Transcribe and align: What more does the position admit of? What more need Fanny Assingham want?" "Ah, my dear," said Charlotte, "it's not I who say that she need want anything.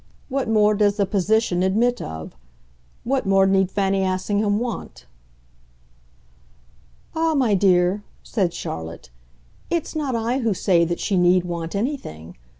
What 0.29 0.49
more 0.49 0.73
does 0.73 0.97
the 0.97 1.05
position 1.05 1.61
admit 1.61 2.01
of? 2.01 2.35
What 3.03 3.27
more 3.27 3.45
need 3.45 3.69
Fanny 3.69 4.03
Assingham 4.03 4.57
want?" 4.57 5.05
"Ah, 7.13 7.35
my 7.35 7.53
dear," 7.53 8.01
said 8.23 8.51
Charlotte, 8.51 9.11
"it's 9.69 9.95
not 9.95 10.15
I 10.15 10.39
who 10.39 10.55
say 10.55 10.85
that 10.85 10.99
she 10.99 11.17
need 11.17 11.43
want 11.43 11.75
anything. 11.75 12.35